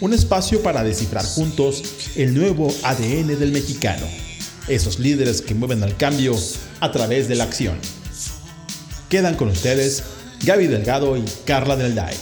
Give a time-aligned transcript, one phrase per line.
[0.00, 1.82] un espacio para descifrar juntos
[2.16, 4.06] el nuevo ADN del mexicano,
[4.68, 6.34] esos líderes que mueven al cambio
[6.80, 7.78] a través de la acción.
[9.08, 10.02] Quedan con ustedes
[10.44, 12.16] Gaby Delgado y Carla Del Day.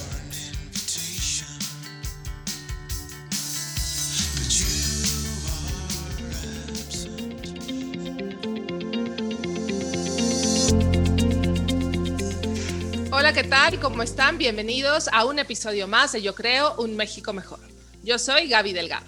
[13.10, 13.78] Hola, ¿qué tal?
[13.78, 14.36] ¿Cómo están?
[14.36, 17.71] Bienvenidos a un episodio más de Yo Creo un México Mejor.
[18.02, 19.06] Yo soy Gaby Delgado.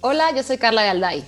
[0.00, 1.24] Hola, yo soy Carla de Alday.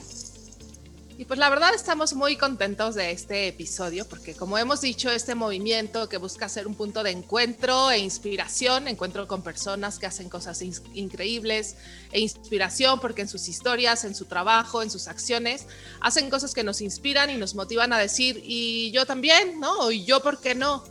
[1.17, 5.37] Y pues la verdad estamos muy contentos de este episodio porque como hemos dicho, este
[5.37, 10.29] movimiento que busca ser un punto de encuentro e inspiración, encuentro con personas que hacen
[10.29, 11.77] cosas increíbles
[12.11, 15.69] e inspiración porque en sus historias, en su trabajo, en sus acciones,
[16.01, 19.93] hacen cosas que nos inspiran y nos motivan a decir, y yo también, ¿no?
[19.93, 20.83] Y yo, ¿por qué no?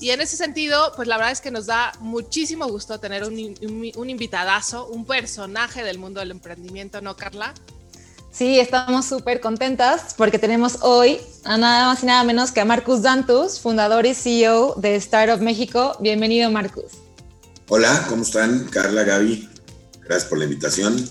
[0.00, 3.54] Y en ese sentido, pues la verdad es que nos da muchísimo gusto tener un,
[3.96, 7.54] un, invitadazo, un personaje del mundo del emprendimiento, ¿no, Carla?
[8.32, 12.64] Sí, estamos súper contentas porque tenemos hoy a nada más y nada menos que a
[12.64, 15.96] Marcus Dantus, fundador y CEO de Startup México.
[16.00, 16.92] Bienvenido, Marcus.
[17.68, 18.64] Hola, ¿cómo están?
[18.70, 19.48] Carla, Gaby,
[20.00, 21.08] gracias por la invitación.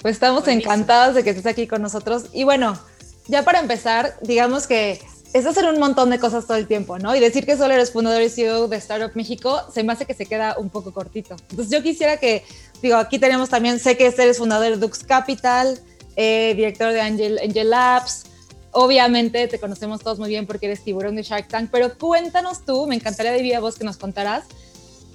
[0.00, 2.26] Pues estamos encantados de que estés aquí con nosotros.
[2.32, 2.78] Y bueno,
[3.26, 5.00] ya para empezar, digamos que
[5.34, 7.14] es hacer un montón de cosas todo el tiempo, ¿no?
[7.14, 10.14] Y decir que solo eres fundador y CEO de Startup México, se me hace que
[10.14, 11.34] se queda un poco cortito.
[11.50, 12.44] Entonces yo quisiera que,
[12.80, 15.80] digo, aquí tenemos también, sé que eres fundador de Dux Capital,
[16.14, 18.26] eh, director de Angel, Angel Labs,
[18.70, 22.86] obviamente te conocemos todos muy bien porque eres tiburón de Shark Tank, pero cuéntanos tú,
[22.86, 24.44] me encantaría de viva voz que nos contaras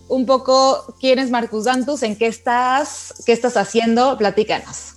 [0.09, 4.88] un poco quién es Marcus Dantus, en qué estás, qué estás haciendo, platícanos.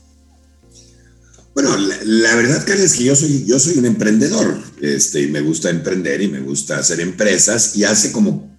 [1.54, 5.42] Bueno, la, verdad, Carla, es que yo soy, yo soy un emprendedor, este, y me
[5.42, 8.58] gusta emprender y me gusta hacer empresas, y hace como,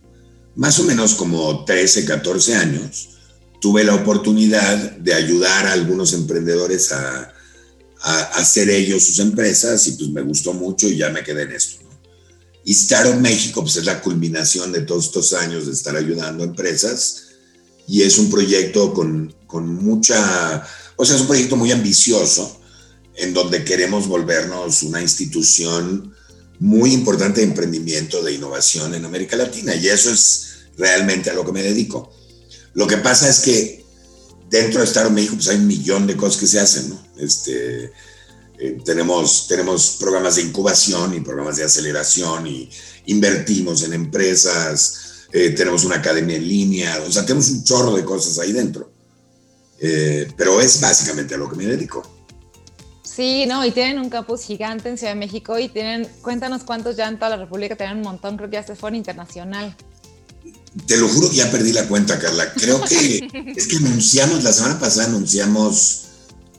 [0.55, 3.09] más o menos como 13, 14 años,
[3.59, 7.33] tuve la oportunidad de ayudar a algunos emprendedores a,
[8.01, 11.53] a, hacer ellos sus empresas, y pues me gustó mucho y ya me quedé en
[11.53, 11.83] esto.
[11.83, 11.89] ¿no?
[12.63, 16.47] Y Startup México, pues es la culminación de todos estos años de estar ayudando a
[16.47, 17.29] empresas,
[17.87, 20.63] y es un proyecto con, con mucha,
[20.95, 22.59] o sea, es un proyecto muy ambicioso,
[23.16, 26.13] en donde queremos volvernos una institución
[26.59, 29.75] muy importante de emprendimiento, de innovación en América Latina.
[29.75, 32.12] Y eso es realmente a lo que me dedico.
[32.73, 33.84] Lo que pasa es que
[34.50, 36.97] dentro de Estado México pues hay un millón de cosas que se hacen.
[37.18, 37.91] Este,
[38.59, 42.69] eh, tenemos, tenemos programas de incubación y programas de aceleración y
[43.07, 48.06] invertimos en empresas, eh, tenemos una academia en línea, o sea, tenemos un chorro de
[48.06, 48.91] cosas ahí dentro.
[49.79, 52.22] Eh, pero es básicamente a lo que me dedico.
[53.16, 56.96] Sí, no, y tienen un campus gigante en Ciudad de México y tienen, cuéntanos cuántos
[56.96, 59.75] ya en toda la República, tienen un montón, creo que ya se fueron internacional.
[60.88, 62.52] Te lo juro que ya perdí la cuenta, Carla.
[62.53, 66.06] Creo que es que anunciamos, la semana pasada anunciamos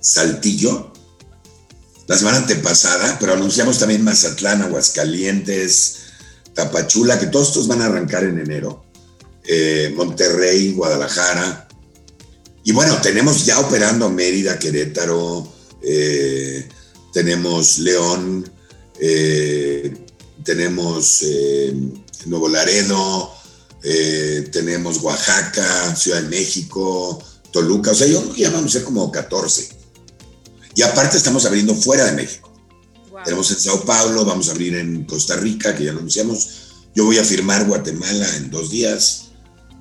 [0.00, 0.92] Saltillo,
[2.06, 5.96] la semana antepasada, pero anunciamos también Mazatlán, Aguascalientes,
[6.54, 8.84] Tapachula, que todos estos van a arrancar en enero.
[9.44, 11.66] Eh, Monterrey, Guadalajara.
[12.62, 15.53] Y bueno, tenemos ya operando Mérida, Querétaro,
[15.86, 16.68] eh,
[17.12, 18.50] tenemos León,
[19.00, 19.94] eh,
[20.42, 21.74] tenemos eh,
[22.26, 23.32] Nuevo Laredo,
[24.50, 27.22] tenemos Oaxaca, Ciudad de México,
[27.52, 29.68] Toluca, o sea, yo creo que ya vamos a ser como 14.
[30.74, 32.50] Y aparte estamos abriendo fuera de México.
[33.24, 36.48] Tenemos en Sao Paulo, vamos a abrir en Costa Rica, que ya anunciamos.
[36.94, 39.26] Yo voy a firmar Guatemala en dos días.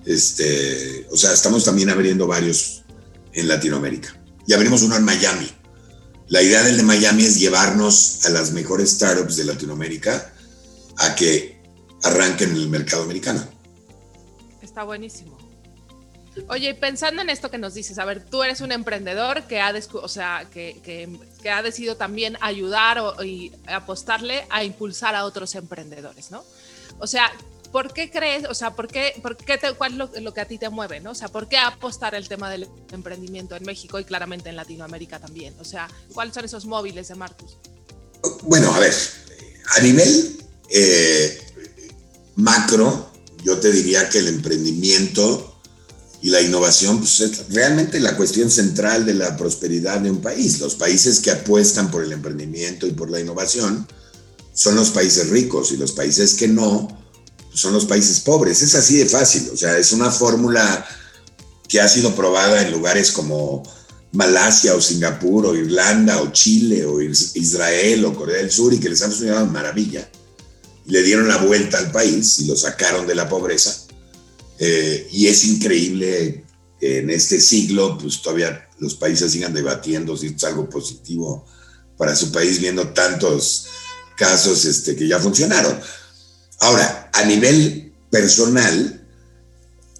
[0.06, 2.84] Este, o sea, estamos también abriendo varios
[3.32, 4.22] en Latinoamérica.
[4.46, 5.50] Y abrimos uno en Miami.
[6.28, 10.34] La idea del de Miami es llevarnos a las mejores startups de Latinoamérica
[10.98, 11.62] a que
[12.04, 13.46] arranquen en el mercado americano.
[14.62, 15.38] Está buenísimo.
[16.50, 19.72] Oye, pensando en esto que nos dices, a ver, tú eres un emprendedor que ha,
[19.94, 26.32] o sea, que, que, ha decidido también ayudar y apostarle a impulsar a otros emprendedores,
[26.32, 26.44] ¿no?
[26.98, 27.32] O sea,
[27.74, 30.60] ¿por qué crees, o sea, por qué, por qué cuál es lo, que a ti
[30.60, 31.12] te mueve, ¿no?
[31.12, 35.20] O sea, ¿por qué apostar el tema del emprendimiento en México y claramente en Latinoamérica
[35.20, 35.56] también?
[35.60, 37.58] O sea, ¿cuáles son esos móviles de Marcus?
[38.44, 38.94] Bueno, a ver,
[39.76, 40.38] a nivel
[40.70, 41.42] eh,
[42.36, 43.12] macro,
[43.44, 45.50] yo te diría que el emprendimiento
[46.22, 50.60] Y la innovación pues, es realmente la cuestión central de la prosperidad de un país.
[50.60, 53.86] Los países que apuestan por el emprendimiento y por la innovación
[54.54, 57.03] son los países ricos y los países que no
[57.54, 58.62] son los países pobres.
[58.62, 59.50] Es así de fácil.
[59.54, 60.86] O sea, es una fórmula
[61.68, 63.64] que ha sido probada en lugares como
[64.12, 68.90] Malasia o Singapur o Irlanda o Chile o Israel o Corea del Sur y que
[68.90, 70.10] les han funcionado maravilla.
[70.86, 73.84] Le dieron la vuelta al país y lo sacaron de la pobreza
[74.60, 76.46] eh, y es increíble
[76.80, 81.46] que en este siglo, pues todavía los países sigan debatiendo si es algo positivo
[81.98, 83.68] para su país, viendo tantos
[84.18, 85.80] casos este, que ya funcionaron.
[86.64, 89.06] Ahora, a nivel personal,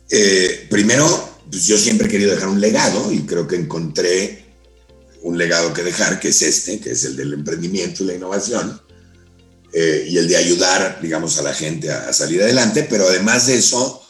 [0.10, 4.46] eh, primero, pues yo siempre he querido dejar un legado y creo que encontré
[5.24, 8.82] un legado que dejar, que es este, que es el del emprendimiento y la innovación,
[9.74, 13.48] eh, y el de ayudar, digamos, a la gente a, a salir adelante, pero además
[13.48, 14.02] de eso,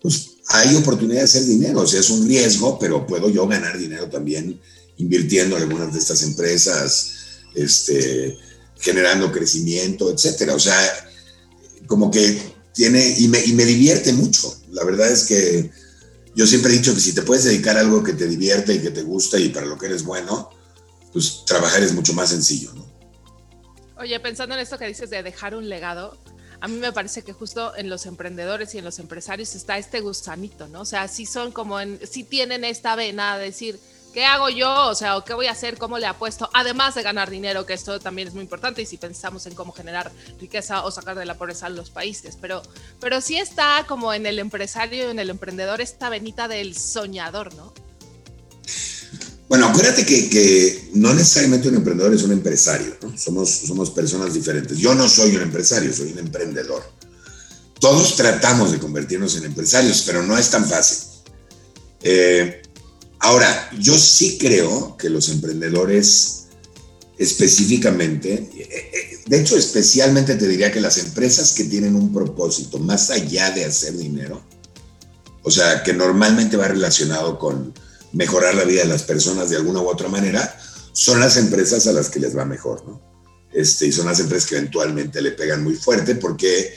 [0.00, 3.76] pues hay oportunidad de hacer dinero, o sea, es un riesgo, pero puedo yo ganar
[3.76, 4.58] dinero también
[4.96, 7.12] invirtiendo en algunas de estas empresas,
[7.54, 8.38] este,
[8.78, 10.54] generando crecimiento, etcétera.
[10.54, 11.09] O sea,
[11.90, 12.40] como que
[12.72, 14.56] tiene, y me, y me divierte mucho.
[14.70, 15.72] La verdad es que
[16.36, 18.78] yo siempre he dicho que si te puedes dedicar a algo que te divierte y
[18.78, 20.50] que te gusta y para lo que eres bueno,
[21.12, 22.88] pues trabajar es mucho más sencillo, ¿no?
[23.98, 26.16] Oye, pensando en esto que dices de dejar un legado,
[26.60, 30.00] a mí me parece que justo en los emprendedores y en los empresarios está este
[30.00, 30.82] gusanito, ¿no?
[30.82, 33.80] O sea, sí son como en, sí tienen esta vena de decir,
[34.12, 34.88] ¿qué hago yo?
[34.88, 35.78] O sea, ¿qué voy a hacer?
[35.78, 36.50] ¿Cómo le apuesto?
[36.52, 39.72] Además de ganar dinero, que esto también es muy importante y si pensamos en cómo
[39.72, 40.10] generar
[40.40, 42.62] riqueza o sacar de la pobreza a los países, pero,
[43.00, 47.72] pero sí está como en el empresario, en el emprendedor, esta venita del soñador, ¿no?
[49.48, 53.18] Bueno, acuérdate que, no necesariamente un emprendedor es un empresario, ¿no?
[53.18, 54.78] Somos, somos personas diferentes.
[54.78, 56.84] Yo no soy un empresario, soy un emprendedor.
[57.80, 60.98] Todos tratamos de convertirnos en empresarios, pero no es tan fácil.
[62.02, 62.62] Eh,
[63.20, 66.40] ahora, yo sí creo que los emprendedores
[67.18, 72.78] específicamente, eh, eh, de hecho especialmente te diría que las empresas que tienen un propósito
[72.78, 74.42] más allá de hacer dinero,
[75.42, 77.74] o sea, que normalmente va relacionado con
[78.12, 80.58] mejorar la vida de las personas de alguna u otra manera,
[80.92, 83.00] son las empresas a las que les va mejor, ¿no?
[83.52, 86.74] Este, y son las empresas que eventualmente le pegan muy fuerte porque,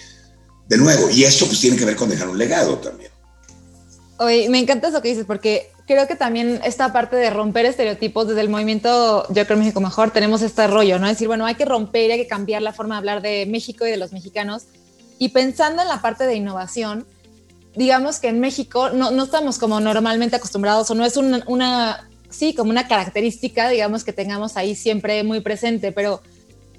[0.68, 3.12] de nuevo, y esto pues tiene que ver con dejar un legado también.
[4.18, 8.27] Oye, me encanta eso que dices porque creo que también esta parte de romper estereotipos
[8.27, 11.07] desde el movimiento Yo creo México Mejor tenemos este rollo, ¿no?
[11.07, 13.85] Es decir, bueno, hay que romper, hay que cambiar la forma de hablar de México
[13.85, 14.63] y de los mexicanos.
[15.19, 17.06] Y pensando en la parte de innovación,
[17.75, 22.09] digamos que en México no, no estamos como normalmente acostumbrados o no es una, una,
[22.30, 26.21] sí, como una característica, digamos, que tengamos ahí siempre muy presente, pero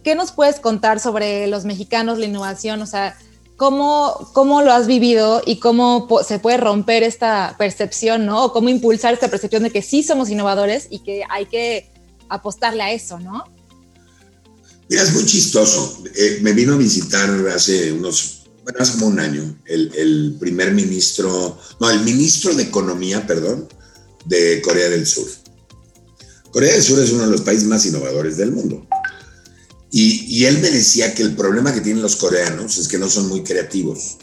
[0.03, 2.83] ¿qué nos puedes contar sobre los mexicanos, la innovación?
[2.83, 3.17] O sea,
[3.57, 8.45] ¿cómo, cómo lo has vivido y cómo se puede romper esta percepción, ¿no?
[8.45, 11.91] O cómo impulsar esta percepción de que sí somos innovadores y que hay que
[12.29, 13.45] apostarle a eso, ¿no?
[14.89, 16.03] Mira, es muy chistoso.
[16.15, 21.59] Eh, me vino a visitar hace unos bueno, hace como un año, el, primer ministro,
[21.81, 23.69] no, el ministro de Economía, perdón,
[24.25, 25.29] de Corea del Sur.
[26.51, 28.87] Corea del Sur es uno de los países más innovadores del mundo.
[29.97, 33.29] Y, él me decía que el problema que tienen los coreanos es que no son
[33.29, 34.17] muy creativos.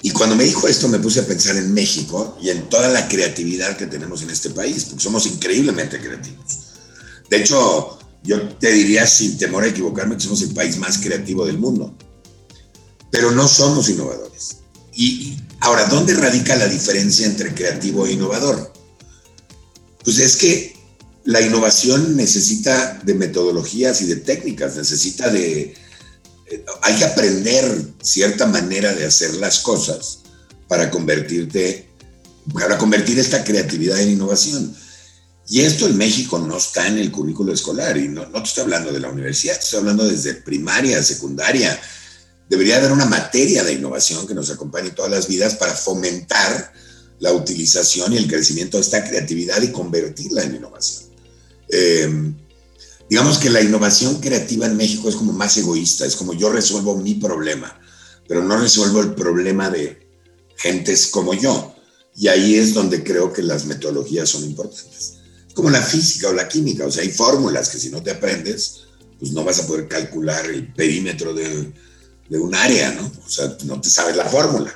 [0.00, 3.06] Y cuando me dijo esto me puse a pensar en México y en toda la
[3.06, 6.58] creatividad que tenemos en este país, porque somos increíblemente creativos.
[7.28, 11.44] De hecho, yo te diría sin temor a equivocarme que somos el país más creativo
[11.44, 11.94] del mundo
[13.14, 14.56] pero no somos innovadores.
[14.92, 18.72] Y ahora, ¿dónde radica la diferencia entre creativo e innovador?
[20.02, 20.73] Pues es que
[21.24, 25.74] la innovación necesita de metodologías y de técnicas, necesita de...
[26.46, 30.20] Eh, hay que aprender cierta manera de hacer las cosas
[30.68, 31.88] para convertirte,
[32.52, 34.76] para convertir esta creatividad en innovación.
[35.48, 38.64] Y esto en México no está en el currículo escolar, y no, no te estoy
[38.64, 41.78] hablando de la universidad, estoy hablando desde primaria, secundaria,
[42.48, 46.72] debería haber una materia de innovación que nos acompañe todas las vidas para fomentar
[47.20, 51.13] la utilización y el crecimiento de esta creatividad y convertirla en innovación.
[51.68, 52.32] Eh,
[53.08, 56.96] digamos que la innovación creativa en México es como más egoísta, es como yo resuelvo
[56.96, 57.80] mi problema,
[58.28, 60.06] pero no resuelvo el problema de
[60.56, 61.74] gentes como yo.
[62.16, 65.14] Y ahí es donde creo que las metodologías son importantes.
[65.52, 68.84] Como la física o la química, o sea, hay fórmulas que si no te aprendes,
[69.18, 71.72] pues no vas a poder calcular el perímetro de,
[72.28, 73.10] de un área, ¿no?
[73.24, 74.74] O sea, no te sabes la fórmula.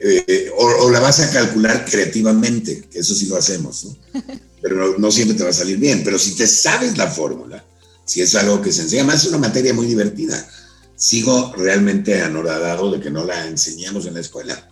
[0.00, 3.96] Eh, o, la vas a calcular creativamente, que eso sí lo hacemos, ¿no?
[4.62, 6.02] Pero no, siempre te va a salir bien.
[6.04, 7.64] Pero si te sabes la fórmula,
[8.04, 10.48] si es algo que se enseña, más es una materia muy divertida.
[10.96, 14.68] Sigo realmente anoradado de que no la enseñamos en la escuela.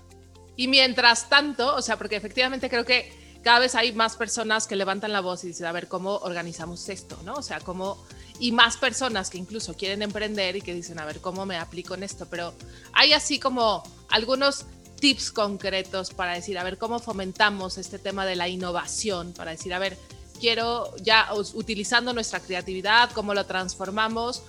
[0.57, 3.13] Y mientras tanto, o sea, porque efectivamente creo que
[3.43, 6.89] cada vez hay más personas que levantan la voz y dicen, a ver, ¿cómo organizamos
[6.89, 7.19] esto?
[7.25, 7.35] ¿No?
[7.35, 8.05] O sea, ¿cómo
[8.41, 11.95] y más personas que incluso quieren emprender y que dicen, a ver, ¿cómo me aplico
[11.95, 12.27] en esto?
[12.29, 12.53] Pero
[12.93, 14.65] hay así como algunos
[15.01, 19.33] tips concretos para decir, a ver, ¿cómo fomentamos este tema de la innovación?
[19.33, 19.99] Para decir, a ver,
[20.41, 24.43] quiero ya utilizando nuestra creatividad, ¿cómo lo transformamos?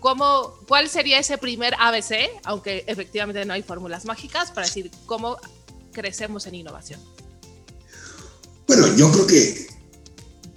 [0.00, 2.30] ¿Cómo, ¿Cuál sería ese primer ABC?
[2.44, 5.38] Aunque efectivamente no hay fórmulas mágicas para decir cómo
[5.92, 7.00] crecemos en innovación.
[8.66, 9.66] Bueno, yo creo que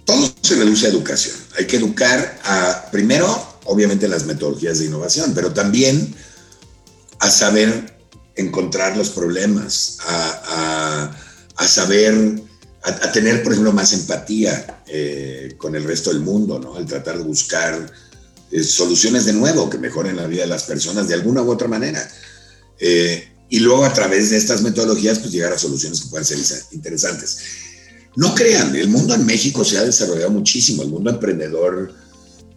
[0.04, 1.36] todo se reduce a educación.
[1.58, 3.26] Hay que educar a, primero,
[3.64, 6.14] obviamente, las metodologías de innovación, pero también
[7.18, 7.95] a saber
[8.36, 11.10] encontrar los problemas, a,
[11.66, 12.14] saber,
[12.82, 16.76] a, tener, por ejemplo, más empatía eh, con el resto del mundo, ¿no?
[16.76, 17.92] Al tratar de buscar
[18.52, 21.66] eh, soluciones de nuevo que mejoren la vida de las personas de alguna u otra
[21.66, 22.06] manera.
[22.78, 26.38] Eh, y luego a través de estas metodologías, pues llegar a soluciones que puedan ser
[26.72, 27.38] interesantes.
[28.16, 31.92] No crean, el mundo en México se ha desarrollado muchísimo, el mundo emprendedor,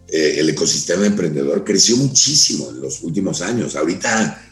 [0.08, 3.76] el ecosistema emprendedor creció muchísimo en los últimos años.
[3.76, 4.49] Ahorita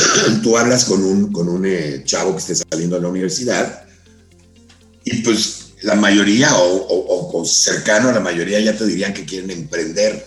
[0.42, 3.84] tú hablas con un, con un eh, chavo que esté saliendo de la universidad
[5.04, 10.26] y pues la mayoría o, cercano a la mayoría ya te dirían que quieren emprender.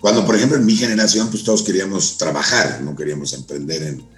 [0.00, 4.08] Cuando, por ejemplo, en mi generación, pues todos queríamos trabajar, no queríamos emprender en,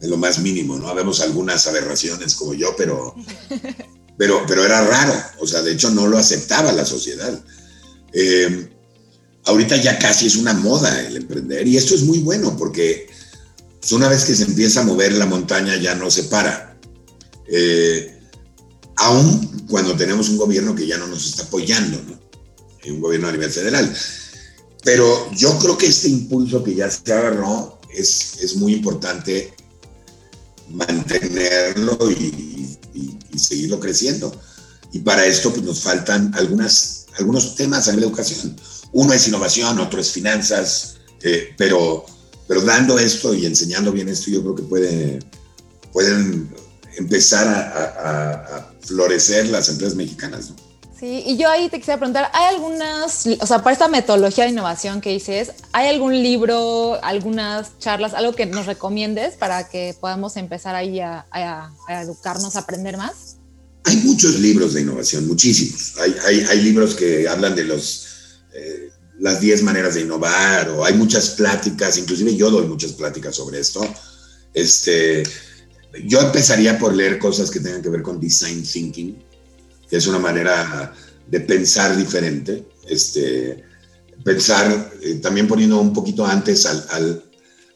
[0.00, 0.88] en lo más mínimo, ¿no?
[0.88, 3.14] Habemos algunas aberraciones como yo, pero
[4.20, 7.42] pero, pero era raro, o sea, de hecho no lo aceptaba la sociedad.
[8.12, 8.68] Eh,
[9.44, 13.08] ahorita ya casi es una moda el emprender y esto es muy bueno porque
[13.80, 16.78] pues, una vez que se empieza a mover la montaña ya no se para.
[17.48, 18.20] Eh,
[18.96, 22.20] aún cuando tenemos un gobierno que ya no nos está apoyando, ¿no?
[22.92, 23.94] un gobierno a nivel federal.
[24.84, 29.52] Pero yo creo que este impulso que ya se agarró es, es muy importante
[30.70, 34.34] mantenerlo y, y, seguirlo creciendo.
[34.92, 38.56] Y para esto pues, nos faltan algunas, algunos temas a la educación.
[38.92, 42.06] Uno es innovación, otro es finanzas, eh, pero,
[42.50, 45.20] pero dando esto y enseñando bien esto, yo creo que puede,
[45.92, 46.52] pueden
[46.96, 50.52] empezar a, a, florecer las empresas mexicanas.
[50.98, 54.50] Sí, y yo ahí te quisiera preguntar, ¿hay algunas, o sea, para esta metodología de
[54.50, 60.36] innovación que dices, ¿hay algún libro, algunas charlas, algo que nos recomiendes para que podamos
[60.36, 63.36] empezar ahí a, a educarnos, a aprender más?
[63.84, 65.94] Hay muchos libros de innovación, muchísimos.
[66.00, 68.08] Hay, hay, hay libros que hablan de los,
[68.52, 68.89] eh,
[69.20, 73.60] las 10 maneras de innovar, o hay muchas pláticas, inclusive yo doy muchas pláticas sobre
[73.60, 73.86] esto.
[74.54, 75.22] Este,
[76.04, 79.22] yo empezaría por leer cosas que tengan que ver con design thinking,
[79.88, 80.94] que es una manera
[81.26, 82.64] de pensar diferente.
[82.88, 83.62] Este,
[84.24, 87.24] pensar eh, también poniendo un poquito antes al, al,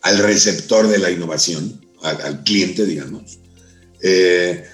[0.02, 3.38] al receptor de la innovación, al, al cliente, digamos.
[4.00, 4.64] Eh,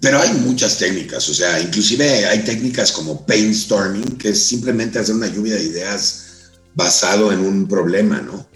[0.00, 5.14] pero hay muchas técnicas, o sea, inclusive hay técnicas como brainstorming, que es simplemente hacer
[5.14, 8.48] una lluvia de ideas basado en un problema, ¿no?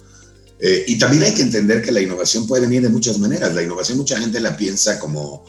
[0.58, 3.54] Eh, y también hay que entender que la innovación puede venir de muchas maneras.
[3.54, 5.44] La innovación mucha gente la piensa como,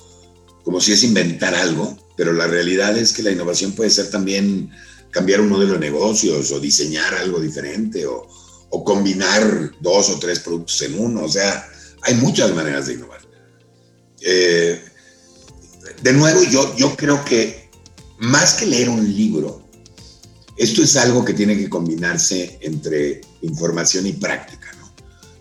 [0.64, 4.70] como si es inventar algo, pero la realidad es que la innovación puede ser también
[5.12, 8.28] cambiar un modelo de negocios o diseñar algo diferente o,
[8.70, 11.24] o combinar dos o tres productos en uno.
[11.24, 11.66] O sea,
[12.02, 13.22] hay muchas maneras de innovar.
[14.20, 14.82] Eh,
[16.06, 17.68] de nuevo, yo, yo creo que
[18.20, 19.64] más que leer un libro,
[20.56, 24.72] esto es algo que tiene que combinarse entre información y práctica.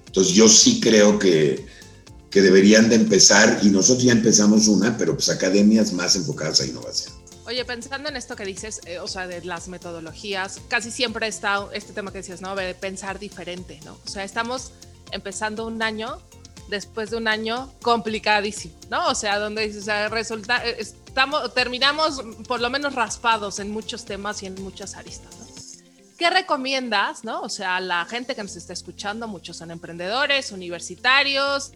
[0.06, 1.66] Entonces yo sí creo que,
[2.30, 6.66] que deberían de empezar, y nosotros ya empezamos una, pero pues academias más enfocadas a
[6.66, 7.12] innovación.
[7.44, 11.68] Oye, pensando en esto que dices, eh, o sea, de las metodologías, casi siempre está
[11.75, 12.56] este tema que decías, ¿no?
[12.56, 13.99] De pensar diferente, ¿no?
[14.06, 14.73] O sea, estamos
[15.11, 16.23] empezando un año
[16.68, 19.09] después de un año complicadísimo, ¿no?
[19.09, 24.42] O sea, donde o resulta, eh, estamos, terminamos por lo menos raspados en muchos temas
[24.42, 25.44] y en muchas aristas, ¿no?
[26.18, 27.40] ¿Qué recomiendas, no?
[27.40, 31.73] O sea, la gente que nos está escuchando, muchos son emprendedores, universitarios,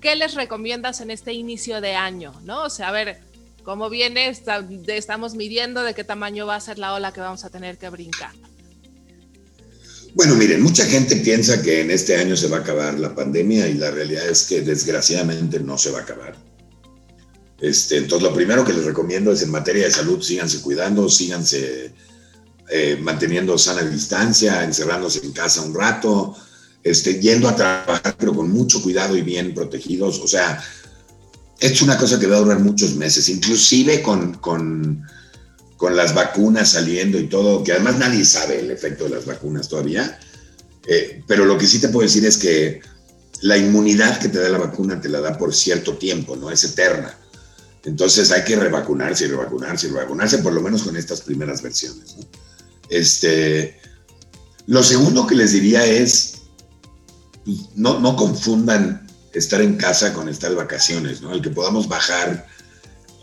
[0.00, 2.62] ¿qué les recomiendas en este inicio de año, no?
[2.62, 3.20] O sea, a ver,
[3.64, 4.28] ¿cómo viene?
[4.28, 7.88] estamos midiendo de qué tamaño va a ser la ola que vamos a tener que
[7.88, 8.32] brincar.
[10.14, 13.68] Bueno, miren, mucha gente piensa que en este año se va a acabar la pandemia
[13.68, 16.36] y la realidad es que desgraciadamente no se va a acabar.
[17.60, 21.92] Este, entonces, lo primero que les recomiendo es en materia de salud, síganse cuidando, síganse
[22.70, 26.34] eh, manteniendo sana distancia, encerrándose en casa un rato,
[26.82, 30.18] este, yendo a trabajar, pero con mucho cuidado y bien protegidos.
[30.20, 30.62] O sea,
[31.60, 35.06] es una cosa que va a durar muchos meses, inclusive con, con
[35.80, 39.66] con las vacunas saliendo y todo, que además nadie sabe el efecto de las vacunas
[39.66, 40.20] todavía.
[40.86, 42.82] Eh, pero lo que sí te puedo decir es que
[43.40, 46.64] la inmunidad que te da la vacuna te la da por cierto tiempo, no es
[46.64, 47.16] eterna.
[47.82, 52.14] Entonces hay que revacunarse y revacunarse y revacunarse, por lo menos con estas primeras versiones.
[52.90, 53.80] Este,
[54.66, 56.42] lo segundo que les diría es,
[57.74, 61.32] no, no confundan estar en casa con estar de vacaciones, ¿no?
[61.32, 62.46] El que podamos bajar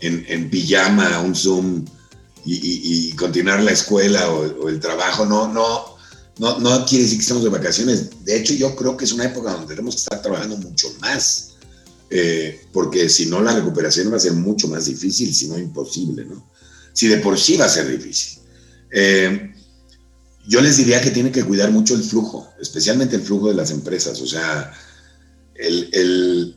[0.00, 1.84] en, en pijama a un Zoom
[2.50, 5.96] y, continuar la escuela o, el trabajo, no, no,
[6.38, 8.24] no, no quiere decir que estamos de vacaciones.
[8.24, 11.56] De hecho, yo creo que es una época donde tenemos que estar trabajando mucho más,
[12.10, 16.24] eh, porque si no, la recuperación va a ser mucho más difícil, si no imposible,
[16.24, 16.48] ¿no?
[16.92, 18.40] Si de por sí va a ser difícil.
[18.90, 19.52] Eh,
[20.48, 23.70] yo les diría que tienen que cuidar mucho el flujo, especialmente el flujo de las
[23.70, 24.20] empresas.
[24.22, 24.72] O sea,
[25.54, 26.56] el,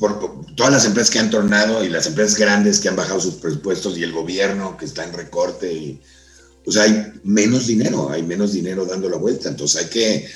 [0.00, 3.34] por, todas las empresas que han tornado y las empresas grandes que han bajado sus
[3.34, 6.00] presupuestos y el gobierno que está en recorte, y,
[6.66, 9.50] sea, hay menos dinero, hay menos dinero dando la vuelta.
[9.50, 10.28] Entonces hay que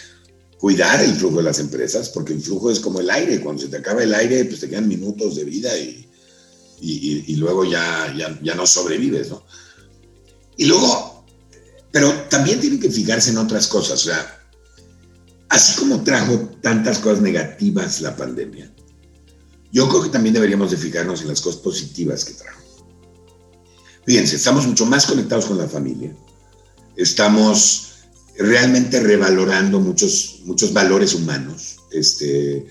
[0.58, 3.40] cuidar el flujo de las empresas, porque el flujo es como el aire.
[3.40, 6.06] Cuando se te acaba el aire, pues te quedan minutos de vida y,
[6.80, 9.44] y, y luego ya, ya, ya no sobrevives, ¿no?
[10.56, 11.24] Y luego,
[11.90, 14.02] pero también tienen que fijarse en otras cosas.
[14.02, 14.42] O sea,
[15.48, 18.73] así como trajo tantas cosas negativas la pandemia,
[19.74, 22.60] yo creo que también deberíamos de fijarnos en las cosas positivas que trajo.
[24.06, 26.14] Fíjense, estamos mucho más conectados con la familia,
[26.94, 27.94] estamos
[28.38, 31.78] realmente revalorando muchos, muchos valores humanos.
[31.90, 32.66] Este,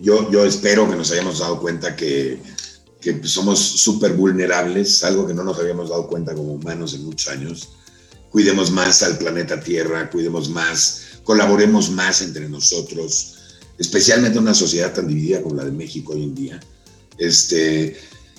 [0.00, 2.40] yo, yo espero que nos hayamos dado cuenta que,
[3.02, 7.28] que somos súper vulnerables, algo que no nos habíamos dado cuenta como humanos en muchos
[7.28, 7.68] años.
[8.30, 13.37] Cuidemos más al planeta Tierra, cuidemos más colaboremos más entre nosotros,
[13.78, 16.60] especialmente en una sociedad tan dividida como la de México hoy en día.
[17.16, 17.96] Este,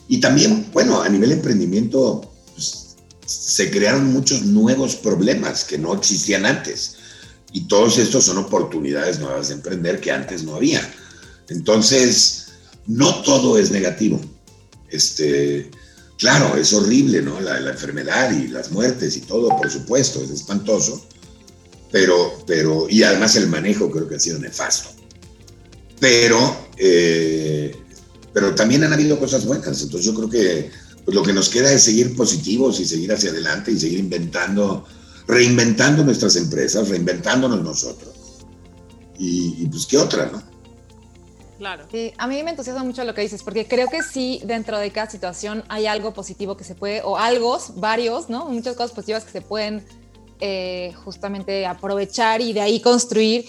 [0.08, 6.46] y también, bueno, a nivel emprendimiento, pues, se crearon muchos nuevos problemas que no existían
[6.46, 6.96] antes.
[7.52, 10.82] Y todos estos son oportunidades nuevas de emprender que antes no había.
[11.50, 12.48] Entonces,
[12.86, 14.20] no todo es negativo.
[14.90, 15.70] Este,
[16.18, 17.40] claro, es horrible, ¿no?
[17.40, 21.10] La, la enfermedad y las muertes y todo, por supuesto, es espantoso
[21.92, 24.90] pero, pero, y además el manejo creo que ha sido nefasto.
[26.00, 27.76] Pero, eh,
[28.34, 30.72] pero también han habido cosas buenas, entonces yo creo que
[31.06, 34.86] pues, lo que nos queda es seguir positivos y seguir hacia adelante y seguir inventando,
[35.28, 38.14] reinventando nuestras empresas, reinventándonos nosotros.
[39.18, 40.42] Y, pues qué otra, ¿no?
[41.58, 41.86] Claro.
[41.92, 44.92] Sí, a mí me entusiasma mucho lo que dices, porque creo que sí, dentro de
[44.92, 48.46] cada situación hay algo positivo que se puede, o algo, varios, ¿no?
[48.46, 49.84] Muchas cosas positivas que se pueden
[50.40, 53.46] eh, justamente aprovechar y de ahí construir.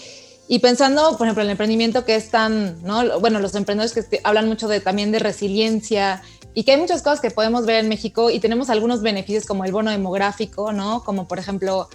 [0.51, 3.21] Y pensando, por ejemplo, en el emprendimiento que es tan, ¿no?
[3.21, 6.21] Bueno, los emprendedores que hablan mucho de, también de resiliencia
[6.53, 9.63] y que hay muchas cosas que podemos ver en México y tenemos algunos beneficios como
[9.63, 11.05] el bono demográfico, ¿no?
[11.05, 11.87] Como por ejemplo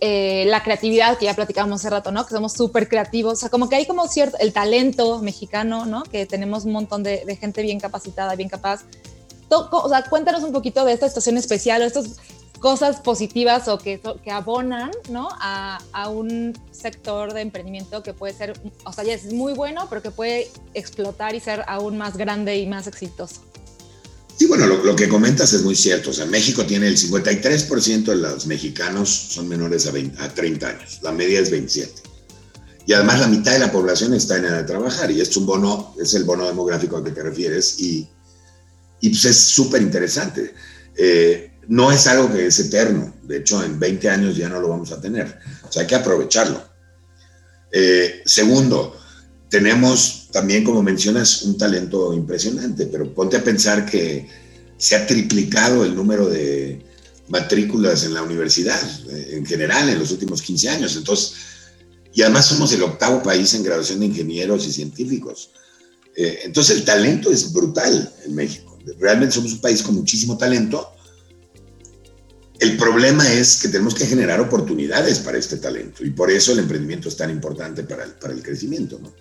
[0.00, 2.24] eh, la creatividad que ya platicábamos hace rato, ¿no?
[2.24, 6.04] Que somos súper creativos, o sea, como que hay como cierto, el talento mexicano, ¿no?
[6.04, 8.84] Que tenemos un montón de, de gente bien capacitada, bien capaz.
[9.50, 12.10] O sea, cuéntanos un poquito de esta situación especial o estos
[12.64, 15.28] cosas positivas o que, que abonan ¿no?
[15.32, 19.86] a, a, un sector de emprendimiento que puede ser, o sea, ya es muy bueno,
[19.90, 23.42] pero que puede explotar y ser aún más grande y más exitoso.
[24.38, 26.08] Sí, bueno, lo, lo que comentas es muy cierto.
[26.08, 30.66] O sea, México tiene el 53% de los mexicanos son menores a, 20, a 30
[30.66, 31.00] años.
[31.02, 31.92] La media es 27.
[32.86, 35.10] Y además la mitad de la población está en edad de trabajar.
[35.10, 37.78] Y es un bono, es el bono demográfico al que te refieres.
[37.78, 38.08] Y,
[39.02, 40.54] y pues es súper interesante.
[40.96, 43.14] Eh, no es algo que es eterno.
[43.22, 45.38] De hecho, en 20 años ya no lo vamos a tener.
[45.68, 46.62] O sea, hay que aprovecharlo.
[47.72, 48.96] Eh, segundo,
[49.48, 54.28] tenemos también, como mencionas, un talento impresionante, pero ponte a pensar que
[54.76, 56.84] se ha triplicado el número de
[57.28, 60.96] matrículas en la universidad eh, en general en los últimos 15 años.
[60.96, 61.34] Entonces,
[62.12, 65.50] y además somos el octavo país en graduación de ingenieros y científicos.
[66.16, 68.78] Eh, entonces, el talento es brutal en México.
[69.00, 70.93] Realmente somos un país con muchísimo talento
[72.64, 76.60] el problema es que tenemos que generar oportunidades para este talento y por eso el
[76.60, 78.98] emprendimiento es tan importante para el, para el crecimiento.
[79.00, 79.12] ¿no?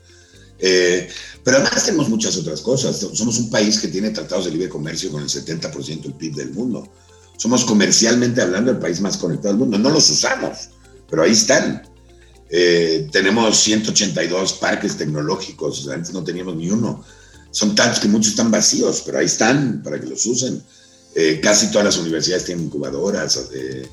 [0.60, 1.10] Eh,
[1.43, 2.97] pero además tenemos muchas otras cosas.
[3.13, 6.51] Somos un país que tiene tratados de libre comercio con el 70% del PIB del
[6.51, 6.89] mundo.
[7.38, 9.77] Somos comercialmente hablando el país más conectado del mundo.
[9.77, 10.69] No los usamos,
[11.10, 11.84] pero ahí están.
[12.49, 17.03] Eh, tenemos 182 parques tecnológicos, antes no teníamos ni uno.
[17.51, 20.63] Son tantos que muchos están vacíos, pero ahí están para que los usen.
[21.15, 23.88] Eh, casi todas las universidades tienen incubadoras, eh,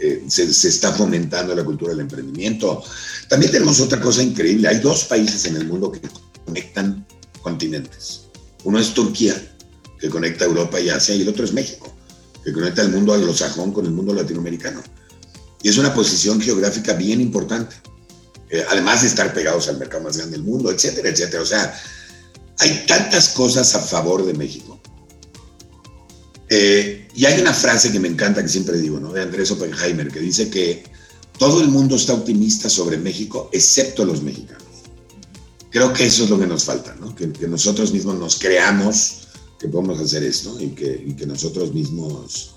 [0.00, 2.82] eh, se, está fomentando la cultura del emprendimiento.
[3.28, 6.00] También tenemos otra cosa increíble, hay dos países en el mundo que
[6.44, 7.06] conectan
[7.42, 8.22] continentes.
[8.64, 9.34] Uno es Turquía,
[10.00, 11.94] que conecta Europa y Asia, y el otro es México,
[12.42, 14.82] que conecta el mundo anglosajón con el mundo latinoamericano.
[15.62, 17.76] Y es una posición geográfica bien importante.
[18.70, 21.42] además de estar pegados al mercado más grande del mundo, etcétera, etcétera.
[21.42, 21.74] O sea,
[22.58, 24.73] hay tantas cosas a favor de México.
[26.48, 29.12] Eh, y hay una frase que me encanta que siempre digo, ¿no?
[29.12, 30.84] De Andrés Oppenheimer, que dice que
[31.38, 34.62] todo el mundo está optimista sobre México, excepto los mexicanos.
[35.70, 37.14] Creo que eso es lo que nos falta, ¿no?
[37.14, 39.28] Que, nosotros mismos nos creamos
[39.58, 42.54] que podemos hacer esto y que, que nosotros mismos...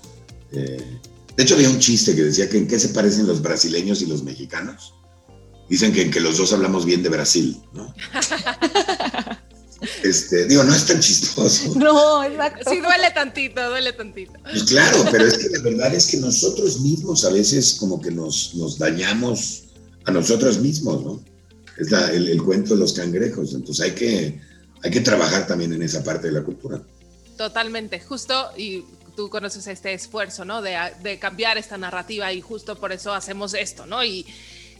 [0.52, 0.98] Eh,
[1.36, 4.06] de hecho, había un chiste que decía que en qué se parecen los brasileños y
[4.06, 4.94] los mexicanos.
[5.68, 7.94] Dicen que en que los dos hablamos bien de Brasil, ¿no?
[10.02, 11.74] Este, digo, no es tan chistoso.
[11.76, 12.70] No, exacto.
[12.70, 14.32] Sí, duele tantito, duele tantito.
[14.42, 18.10] Pues claro, pero es que la verdad es que nosotros mismos a veces como que
[18.10, 19.64] nos, nos dañamos
[20.04, 21.22] a nosotros mismos, ¿no?
[21.78, 23.54] Es el, cuento de los cangrejos.
[23.54, 24.40] Entonces hay que,
[24.82, 26.82] hay que trabajar también en esa parte de la cultura.
[27.36, 30.60] Totalmente, justo, y tú conoces este esfuerzo, ¿no?
[30.60, 34.04] De, de cambiar esta narrativa y justo por eso hacemos esto, ¿no?
[34.04, 34.26] Y,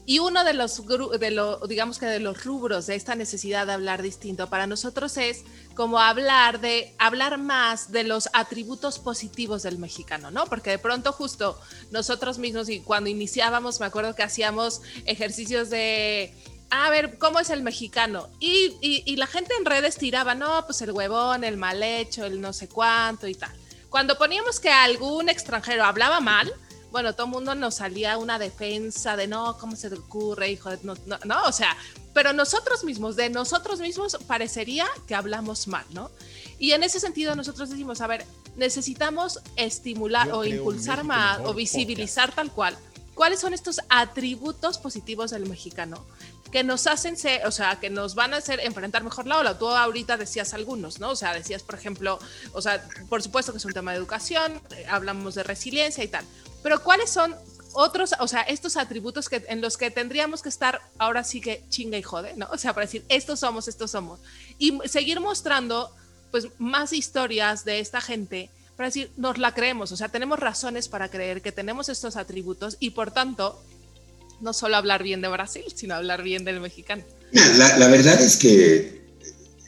[0.09, 3.75] y uno de los, de lo, digamos que de los rubros de esta necesidad de
[3.75, 5.44] hablar distinto para nosotros es
[5.75, 10.47] como hablar de, hablar más de los atributos positivos del mexicano, ¿no?
[10.47, 16.33] Porque de pronto justo nosotros mismos y cuando iniciábamos, me acuerdo que hacíamos ejercicios de,
[16.71, 18.31] a ver, ¿cómo es el mexicano?
[18.40, 22.25] Y, y, y la gente en redes tiraba, no, pues el huevón, el mal hecho,
[22.25, 23.53] el no sé cuánto y tal.
[23.90, 26.51] Cuando poníamos que algún extranjero hablaba mal,
[26.90, 30.70] bueno, todo el mundo nos salía una defensa de no, ¿cómo se te ocurre, hijo?
[30.83, 31.77] no, no, o sea,
[32.14, 36.11] pero nosotros mismos, de nosotros mismos parecería que hablamos mal, ¿no?
[36.59, 38.24] Y en ese sentido nosotros decimos, a ver,
[38.57, 42.77] necesitamos estimular o impulsar más o visibilizar tal cual.
[43.14, 46.05] ¿Cuáles son estos atributos positivos del mexicano?
[46.51, 49.59] que nos hacen ser, o sea, que nos van a hacer enfrentar mejor la ola.
[49.59, 51.11] Tú ahorita decías algunos, ¿no?
[51.11, 52.18] O sea, decías, por ejemplo,
[52.53, 56.09] o sea, por supuesto que es un tema de educación, eh, hablamos de resiliencia y
[56.09, 56.24] tal,
[56.62, 57.35] pero ¿cuáles son
[57.73, 61.62] otros, o sea, estos atributos que, en los que tendríamos que estar ahora sí que
[61.68, 62.49] chinga y jode, ¿no?
[62.51, 64.21] O sea, para decir, estos somos, estos somos.
[64.59, 65.94] Y seguir mostrando,
[66.31, 70.88] pues, más historias de esta gente para decir, nos la creemos, o sea, tenemos razones
[70.88, 73.61] para creer que tenemos estos atributos y por tanto,
[74.40, 77.03] no solo hablar bien de Brasil, sino hablar bien del mexicano.
[77.33, 79.03] La, la verdad es que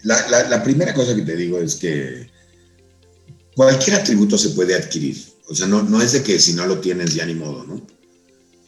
[0.04, 2.30] la, la primera cosa que te digo es que
[3.56, 5.16] cualquier atributo se puede adquirir
[5.50, 7.84] o sea, no, no es de que si no lo tienes ya ni modo, ¿no?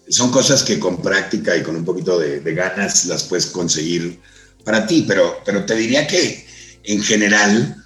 [0.08, 4.18] Son cosas que con práctica y con un poquito de, ganas las puedes conseguir
[4.64, 6.44] para ti, pero, pero te diría que
[6.82, 7.76] en general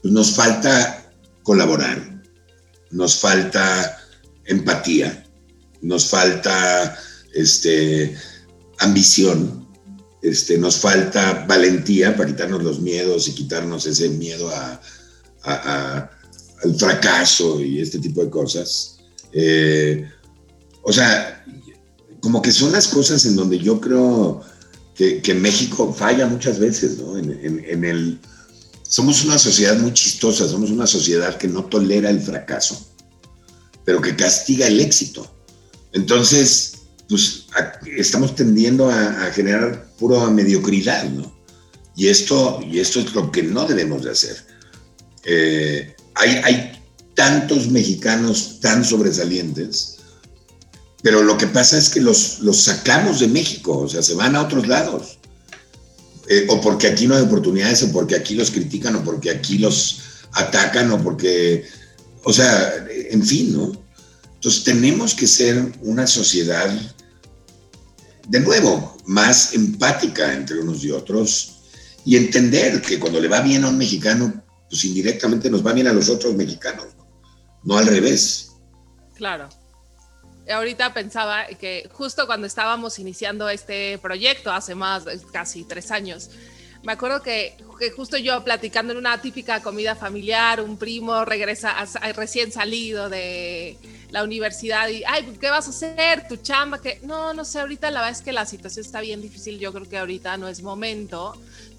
[0.00, 1.10] pues nos falta
[1.42, 2.22] colaborar,
[2.92, 3.98] nos falta
[4.44, 5.26] empatía,
[5.82, 6.96] nos falta
[7.34, 8.16] este,
[8.78, 9.68] ambición,
[10.22, 16.10] este, nos falta valentía para quitarnos los miedos y quitarnos ese miedo a
[16.62, 18.98] al fracaso y este tipo de cosas.
[19.32, 20.08] Eh,
[20.82, 21.44] o sea,
[22.20, 24.40] como que son las cosas en donde yo creo
[24.94, 27.18] que, México falla muchas veces, ¿no?
[27.18, 28.18] En, el,
[28.82, 32.86] somos una sociedad muy chistosa, somos una sociedad que no tolera el fracaso,
[33.84, 35.30] pero que castiga el éxito.
[35.92, 37.46] Entonces, pues
[37.96, 41.36] estamos tendiendo a, generar pura mediocridad, ¿no?
[41.94, 44.36] Y esto, y esto es lo que no debemos de hacer.
[45.24, 46.72] Eh, hay,
[47.14, 49.96] tantos mexicanos tan sobresalientes,
[51.02, 54.36] pero lo que pasa es que los, los sacamos de México, o sea, se van
[54.36, 55.18] a otros lados.
[56.28, 59.58] Eh, o porque aquí no hay oportunidades, o porque aquí los critican, o porque aquí
[59.58, 60.00] los
[60.32, 61.64] atacan, o porque,
[62.24, 63.72] o sea, en fin, ¿no?
[64.34, 66.68] Entonces tenemos que ser una sociedad,
[68.28, 71.52] de nuevo, más empática entre unos y otros
[72.04, 75.86] y entender que cuando le va bien a un mexicano, pues indirectamente nos va bien
[75.86, 76.86] a los otros mexicanos,
[77.62, 78.52] no, al revés.
[79.14, 79.48] Claro.
[80.48, 86.30] Ahorita pensaba que justo cuando estábamos iniciando este proyecto hace más, casi tres años,
[86.84, 91.74] me acuerdo que, que, justo yo platicando en una típica comida familiar, un primo regresa
[92.14, 93.76] recién salido de
[94.10, 96.28] la universidad y, ay, ¿qué vas a hacer?
[96.28, 96.80] ¿Tu chamba?
[96.80, 99.72] que No, no sé, ahorita la verdad es que la situación está bien difícil, yo
[99.72, 101.34] creo que ahorita no es momento.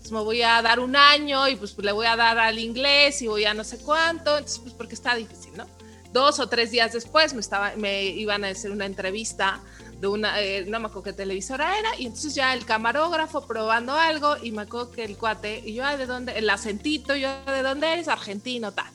[0.07, 3.21] Pues, me voy a dar un año y pues, le voy a dar al inglés
[3.21, 5.67] y voy a no sé cuánto, entonces pues porque está difícil, ¿no?
[6.13, 9.59] Dos o tres días después me, estaba, me iban a hacer una entrevista
[9.99, 13.95] de una, eh, no me acuerdo qué televisora era, y entonces ya el camarógrafo probando
[13.95, 16.37] algo, y me acuerdo que el cuate, y yo, ¿de dónde?
[16.37, 18.07] El acentito, yo, ¿de dónde eres?
[18.07, 18.89] Argentino, tal.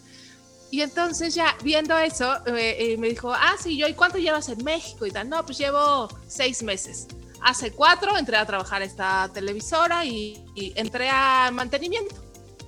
[0.70, 4.48] Y entonces ya viendo eso, eh, eh, me dijo, ah, sí, yo, ¿y cuánto llevas
[4.48, 5.04] en México?
[5.04, 7.06] Y tal, no, pues llevo seis meses.
[7.42, 10.44] Hace cuatro entré a trabajar esta televisora y,
[10.76, 12.14] entré a mantenimiento,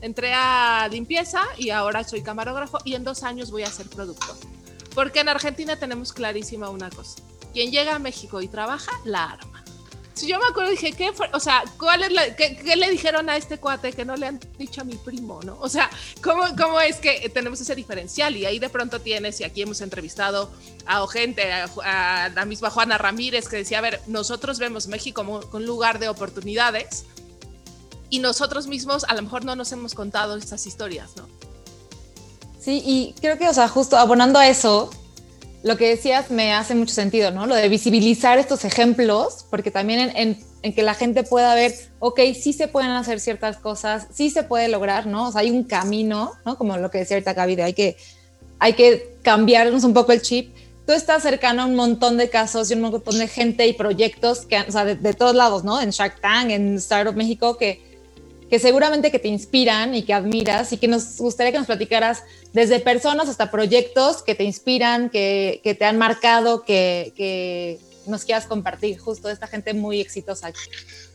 [0.01, 4.35] entré a limpieza y ahora soy camarógrafo y en dos años voy a ser productor.
[4.95, 7.23] Porque en Argentina tenemos clarísima una cosa.
[7.53, 9.54] Quien llega a México y trabaja, la arma.
[10.15, 11.29] Si yo me acuerdo, dije, ¿qué fue?
[11.33, 14.41] O sea, ¿cuál es la, qué, le dijeron a este cuate que no le han
[14.57, 15.59] dicho a mi primo, no?
[15.61, 15.91] O sea,
[16.23, 18.37] ¿cómo, ¿cómo es que tenemos ese diferencial?
[18.37, 20.53] Y ahí de pronto tienes, y aquí hemos entrevistado
[20.87, 25.41] a gente, a, la misma Juana Ramírez, que decía, a ver, nosotros vemos México como
[25.53, 27.07] un lugar de oportunidades
[28.09, 31.27] y nosotros mismos a lo mejor no nos hemos contado estas historias, ¿no?
[32.61, 34.91] Sí, y creo que, o sea, justo abonando a eso,
[35.65, 37.47] lo que decías me hace mucho sentido, ¿no?
[37.47, 42.53] Lo de visibilizar estos ejemplos, porque también en, que la gente pueda ver, ok, sí
[42.53, 45.29] se pueden hacer ciertas cosas, sí se puede lograr, ¿no?
[45.29, 46.59] O sea, hay un camino, ¿no?
[46.59, 47.97] Como lo que decía ahorita Gaby, hay que,
[48.59, 50.55] hay que cambiarnos un poco el chip.
[50.87, 54.45] Tú estás cercano a un montón de casos y un montón de gente y proyectos
[54.45, 55.81] que, o sea, de, de todos lados, ¿no?
[55.81, 57.94] En Shark Tank, en Startup México, que
[58.51, 62.23] que seguramente que te inspiran y que admiras y que nos gustaría que nos platicaras
[62.53, 68.25] desde personas hasta proyectos que te inspiran, que, que te han marcado, que, que, nos
[68.25, 70.53] quieras compartir, justo esta gente muy exitosa.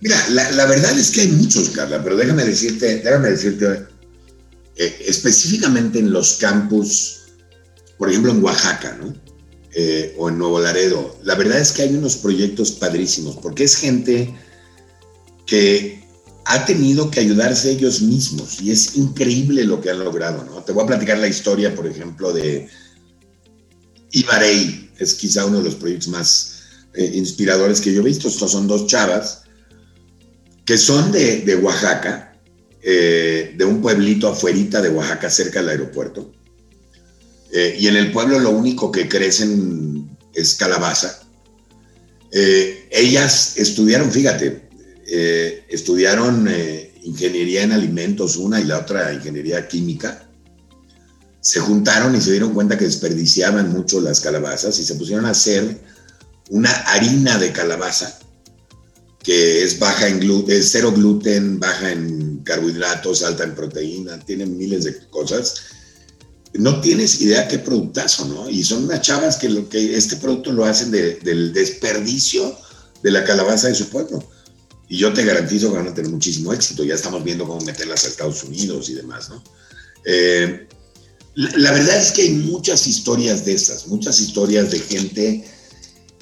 [0.01, 3.85] Mira, la, la, verdad es que hay muchos, Carla, pero déjame decirte, déjame decirte
[4.75, 7.25] eh, específicamente en los campus,
[7.97, 9.13] por ejemplo en Oaxaca, ¿no?
[9.75, 13.75] Eh, o en Nuevo Laredo, la verdad es que hay unos proyectos padrísimos, porque es
[13.75, 14.33] gente
[15.45, 16.03] que
[16.51, 20.63] ha tenido que ayudarse ellos mismos y es increíble lo que han logrado, ¿no?
[20.63, 22.67] Te voy a platicar la historia, por ejemplo, de
[24.11, 26.63] Ibarey, es quizá uno de los proyectos más
[26.95, 28.27] eh, inspiradores que yo he visto.
[28.27, 29.43] Estos son dos chavas
[30.65, 32.35] que son de, Oaxaca,
[32.81, 36.33] eh, de un pueblito afuerita de Oaxaca, cerca del aeropuerto.
[37.53, 41.21] Eh, y en el pueblo lo único que crecen es calabaza.
[42.31, 44.68] ellas estudiaron, fíjate,
[45.11, 50.29] eh, estudiaron eh, ingeniería en alimentos, una y la otra ingeniería química.
[51.41, 55.31] Se juntaron y se dieron cuenta que desperdiciaban mucho las calabazas y se pusieron a
[55.31, 55.79] hacer
[56.49, 58.19] una harina de calabaza
[59.23, 64.45] que es baja en gluten, es cero gluten, baja en carbohidratos, alta en proteína, tiene
[64.45, 65.55] miles de cosas.
[66.53, 68.49] No tienes idea qué productazo, ¿no?
[68.49, 72.57] Y son unas chavas que, lo, que este producto lo hacen del desperdicio
[73.03, 74.23] de la calabaza de su pueblo
[74.89, 76.83] y yo te garantizo que van a tener muchísimo éxito.
[76.83, 79.43] Ya estamos viendo cómo meterlas a Estados Unidos y demás, ¿no?
[80.03, 80.67] Eh,
[81.35, 85.45] la, verdad es que hay muchas historias de estas, muchas historias de gente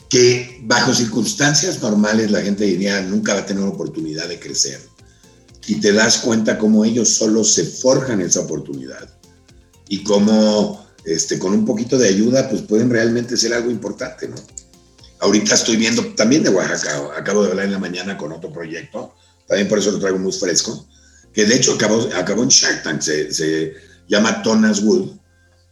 [0.09, 4.81] que bajo circunstancias normales la gente diría nunca va a tener oportunidad de crecer.
[5.65, 9.09] Y te das cuenta cómo ellos solo se forjan esa oportunidad
[9.87, 14.35] y cómo este, con un poquito de ayuda pues pueden realmente ser algo importante, ¿no?
[15.19, 19.15] Ahorita estoy viendo también de Oaxaca, acabo de hablar en la mañana con otro proyecto,
[19.47, 20.87] también por eso lo traigo muy fresco,
[21.33, 23.73] que de hecho acabó, acabó en Shark Tank, se,
[24.07, 25.11] llama Tonas Wood,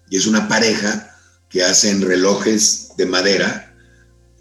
[0.10, 1.16] y es una pareja
[1.50, 3.76] que hacen relojes de madera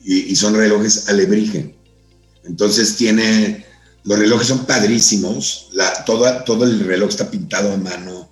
[0.02, 1.74] y, son relojes alebrije.
[2.44, 3.64] Entonces tiene,
[4.04, 8.30] los relojes son padrísimos, la, todo el reloj está pintado a mano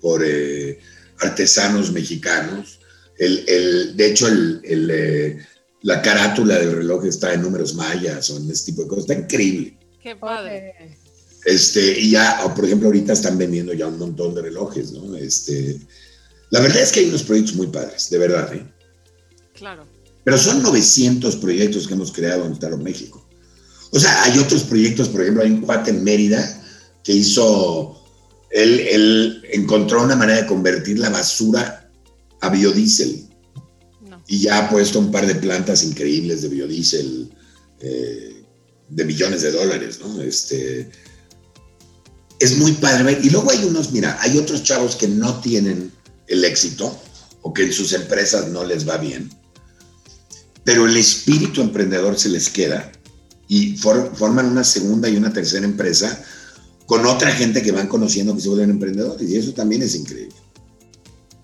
[0.00, 0.78] por eh,
[1.20, 2.80] artesanos mexicanos.
[3.16, 5.46] El, el, de hecho, el, el eh,
[5.84, 9.04] la carátula del reloj está en números mayas o en este tipo de cosas.
[9.04, 9.78] Está increíble.
[10.02, 10.98] Qué padre.
[11.44, 15.14] Este, y ya, por ejemplo, ahorita están vendiendo ya un montón de relojes, ¿no?
[15.14, 15.78] Este,
[16.48, 18.66] la verdad es que hay unos proyectos muy padres, de verdad, ¿eh?
[19.52, 19.86] Claro.
[20.24, 23.22] Pero son 900 proyectos que hemos creado en Estado México.
[23.90, 26.62] O sea, hay otros proyectos, por ejemplo, hay un cuate en Mérida
[27.02, 28.02] que hizo,
[28.50, 31.90] él, él encontró una manera de convertir la basura
[32.40, 33.23] a biodiesel
[34.26, 37.30] y ya ha puesto un par de plantas increíbles de biodiesel
[37.80, 38.44] eh,
[38.88, 40.22] de millones de dólares, ¿no?
[40.22, 40.90] Este,
[42.38, 43.18] es muy padre.
[43.22, 45.92] Y luego hay unos, mira, hay otros chavos que no tienen
[46.26, 46.96] el éxito
[47.42, 49.30] o que en sus empresas no les va bien,
[50.64, 52.90] pero el espíritu emprendedor se les queda
[53.48, 56.24] y forman una segunda y una tercera empresa
[56.86, 60.34] con otra gente que van conociendo que se vuelven emprendedores y eso también es increíble.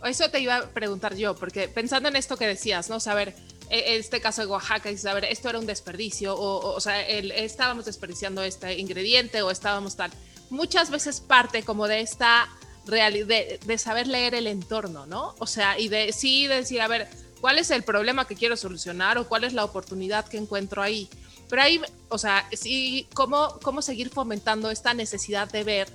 [0.04, 3.00] Eso te iba a preguntar yo, porque pensando en esto que decías, ¿no?
[3.00, 3.34] Saber,
[3.68, 7.84] e, este caso de Oaxaca, y saber, esto era un desperdicio, o, o, sea, estábamos
[7.84, 10.10] desperdiciando este ingrediente o estábamos tal.
[10.48, 12.48] Muchas veces parte como de esta
[12.86, 15.34] realidad, de, de, saber leer el entorno, ¿no?
[15.38, 17.08] O sea, y de sí decir, a ver,
[17.40, 21.08] ¿cuál es el problema que quiero solucionar o cuál es la oportunidad que encuentro ahí?
[21.48, 25.88] Pero ahí, o sea, sí, ¿cómo, cómo seguir fomentando esta necesidad de ver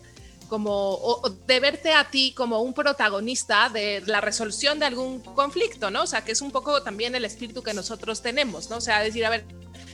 [0.48, 6.04] como de verte a ti como un protagonista de la resolución de algún conflicto, ¿no?
[6.04, 8.78] O sea, que es un poco también el espíritu que nosotros tenemos, ¿no?
[8.78, 9.46] O sea, decir, a ver,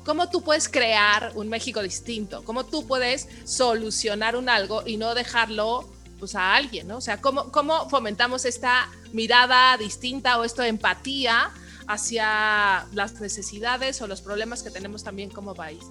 [0.06, 2.44] ¿cómo tú puedes crear un México distinto?
[2.44, 6.98] ¿Cómo tú puedes solucionar un algo y no dejarlo pues a alguien, ¿no?
[6.98, 11.52] O sea, ¿cómo, cómo fomentamos esta mirada distinta o esta empatía
[11.88, 15.84] hacia las necesidades o los problemas que tenemos también como país?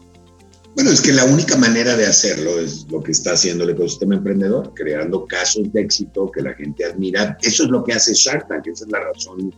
[0.74, 4.14] Bueno, es que la única manera de hacerlo es lo que está haciendo el ecosistema
[4.14, 7.36] emprendedor, creando casos de éxito que la gente admira.
[7.42, 9.52] Eso es lo que hace Shark Tank, esa es la razón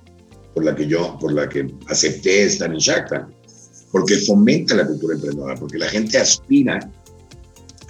[0.54, 3.28] por la que yo, por la que acepté estar en Shark Tank,
[3.90, 6.80] porque fomenta la cultura emprendedora, porque la gente aspira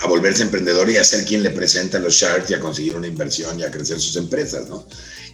[0.01, 3.07] a volverse emprendedor y a ser quien le presenta los Sharks y a conseguir una
[3.07, 4.85] inversión y a crecer sus empresas, ¿no?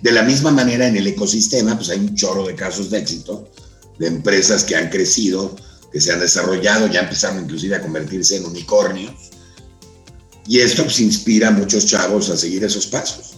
[0.02, 3.50] De la misma manera, en el ecosistema, pues hay un chorro de casos de éxito,
[3.98, 5.56] de empresas que han crecido,
[5.92, 9.30] que se han desarrollado, ya empezaron inclusive a convertirse en unicornios.
[10.46, 13.36] Y esto pues, inspira a muchos chavos a seguir esos pasos.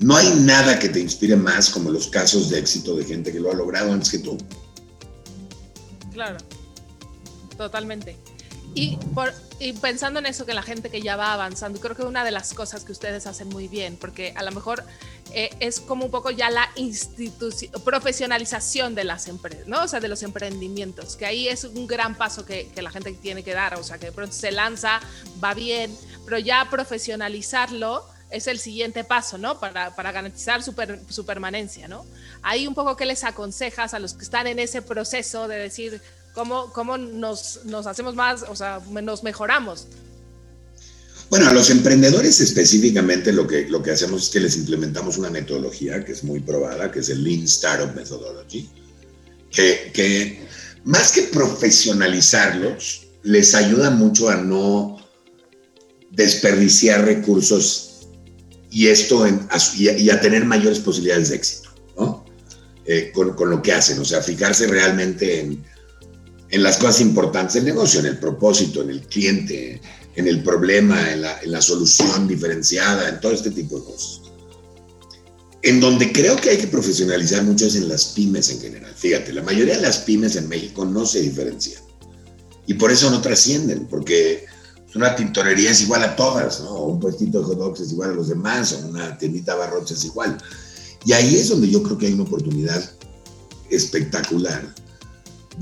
[0.00, 3.38] No hay nada que te inspire más como los casos de éxito de gente que
[3.38, 4.36] lo ha logrado antes que tú.
[6.12, 6.38] Claro,
[7.56, 8.16] totalmente.
[8.74, 12.02] Y, por, y pensando en eso, que la gente que ya va avanzando, creo que
[12.02, 14.82] una de las cosas que ustedes hacen muy bien, porque a lo mejor
[15.32, 16.68] eh, es como un poco ya la
[17.84, 19.84] profesionalización de las empresas, ¿no?
[19.84, 23.12] O sea, de los emprendimientos, que ahí es un gran paso que, que, la gente
[23.12, 25.00] tiene que dar, o sea, que de pronto se lanza,
[25.42, 29.60] va bien, pero ya profesionalizarlo es el siguiente paso, ¿no?
[29.60, 30.74] Para, garantizar su,
[31.08, 32.04] su permanencia, ¿no?
[32.42, 36.02] Ahí un poco, ¿qué les aconsejas a los que están en ese proceso de decir,
[36.34, 39.86] ¿Cómo, cómo nos, nos, hacemos más, o sea, nos mejoramos?
[41.28, 45.30] Bueno, a los emprendedores específicamente lo que, lo que hacemos es que les implementamos una
[45.30, 48.68] metodología que es muy probada, que es el Lean Startup Methodology,
[49.50, 50.46] que, que
[50.84, 54.98] más que profesionalizarlos, les ayuda mucho a no
[56.10, 58.08] desperdiciar recursos
[58.70, 62.24] y esto en, y, a, tener mayores posibilidades de éxito, ¿no?
[62.84, 65.64] Eh, con, con, lo que hacen, o sea, fijarse realmente en,
[66.52, 69.80] en las cosas importantes del negocio, en el propósito, en el cliente,
[70.14, 74.20] en el problema, en la, solución diferenciada, en todo este tipo de cosas.
[75.62, 78.92] En donde creo que hay que profesionalizar mucho es en las pymes en general.
[78.94, 81.82] Fíjate, la mayoría de las pymes en México no se diferencian.
[82.66, 84.44] Y por eso no trascienden, porque
[84.94, 86.70] una tintorería es igual a todas, ¿no?
[86.70, 89.94] O un puestito de hot dogs es igual a los demás, o una tiendita barrocha
[89.94, 90.36] es igual.
[91.06, 92.90] Y ahí es donde yo creo que hay una oportunidad
[93.70, 94.74] espectacular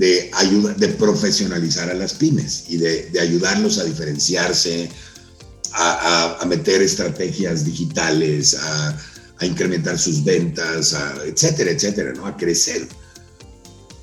[0.01, 4.89] de, ayuda, de profesionalizar a las pymes y de, de ayudarlos a diferenciarse,
[5.73, 8.97] a, a, meter estrategias digitales, a,
[9.37, 12.25] a, incrementar sus ventas, etcétera, etcétera, ¿no?
[12.25, 12.87] A crecer.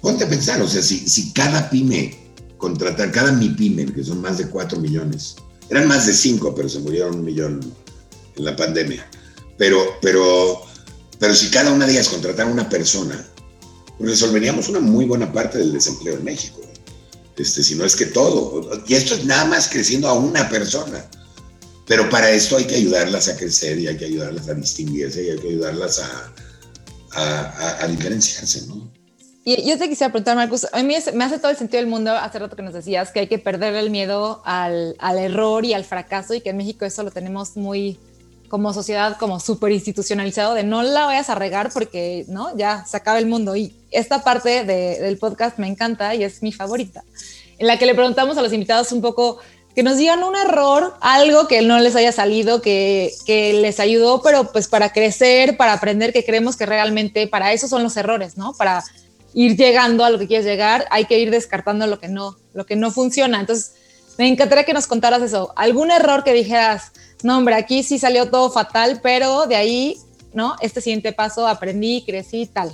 [0.01, 2.17] Ponte a pensar, o sea, si, si cada pyme
[2.59, 5.35] contratar, cada mi pyme, que son más de 4 millones,
[5.69, 7.75] eran más de 5, pero se murieron un millón
[8.37, 9.05] en la pandemia.
[9.57, 10.63] Pero, pero,
[11.19, 13.27] pero si cada una de ellas contratara una persona,
[13.99, 16.61] resolveríamos una muy buena parte del desempleo en México.
[17.37, 18.69] Este, si no es que todo.
[18.87, 21.05] Y esto es nada más creciendo a una persona.
[21.87, 25.31] Pero para esto hay que ayudarlas a crecer y hay que ayudarlas a distinguirse y
[25.31, 26.35] hay que ayudarlas a,
[27.13, 28.91] a, a, diferenciarse, ¿no?
[29.43, 32.13] Y yo te quisiera preguntar, Marcus, a mí me hace todo el sentido del mundo,
[32.13, 35.73] hace rato que nos decías que hay que perder el miedo al, al error y
[35.73, 37.99] al fracaso y que en México eso lo tenemos muy,
[38.49, 42.97] como sociedad como súper institucionalizado de no la vayas a regar porque no ya se
[42.97, 43.57] acaba el mundo.
[43.57, 47.05] Y esta parte del podcast me encanta y es mi favorita
[47.59, 49.39] en la que le preguntamos a los invitados un poco
[49.75, 54.23] que nos digan un error algo que no les haya salido que, que les ayudó
[54.23, 58.37] pero pues para crecer para aprender que creemos que realmente para eso son los errores
[58.37, 58.85] no para
[59.35, 62.67] ir llegando a lo que quieres llegar hay que ir descartando lo que no lo
[62.67, 63.41] que no funciona.
[63.41, 63.73] Entonces
[64.19, 68.31] me encantaría que nos contaras eso algún error que dijeras no, hombre, aquí sí salió
[68.31, 69.97] todo fatal, pero de ahí,
[70.33, 70.55] ¿no?
[70.61, 72.73] Este siguiente paso aprendí, crecí y tal.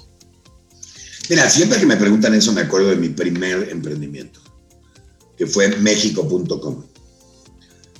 [1.30, 4.40] Mira, siempre que me preguntan eso me acuerdo de mi primer emprendimiento,
[5.38, 6.84] que fue mexico.com.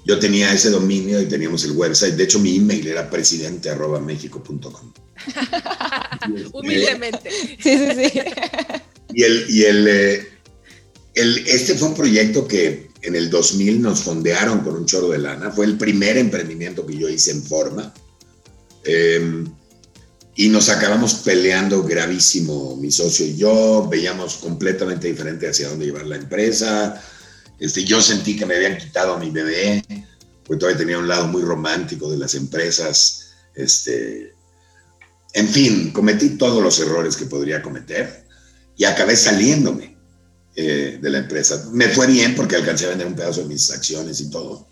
[0.07, 2.15] Yo tenía ese dominio y teníamos el website.
[2.15, 4.93] De hecho, mi email era presidente arroba mexico.com.
[6.53, 7.31] Humildemente.
[7.59, 8.21] sí, sí, sí.
[9.15, 10.29] Y, el, y el, eh,
[11.15, 15.19] el, este fue un proyecto que en el 2000 nos fondearon con un chorro de
[15.19, 15.51] lana.
[15.51, 17.93] Fue el primer emprendimiento que yo hice en forma.
[18.85, 19.47] Em,
[20.37, 23.87] y nos acabamos peleando gravísimo, mi socio y yo.
[23.91, 27.01] Veíamos completamente diferente hacia dónde llevar la empresa.
[27.59, 29.85] Este, yo sentí que me habían quitado a mi bebé,
[30.45, 33.35] porque todavía tenía un lado muy romántico de las empresas.
[33.55, 34.35] Este,
[35.35, 38.27] en fin, cometí todos los errores que podría cometer
[38.77, 39.94] y acabé saliéndome.
[40.57, 41.69] Eh, de la empresa.
[41.73, 44.69] Me fue bien porque alcancé a vender un pedazo de mis acciones y todo,